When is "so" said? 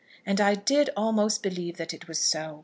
2.19-2.59